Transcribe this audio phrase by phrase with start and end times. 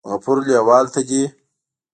[0.09, 1.23] غفور لیوال ته دې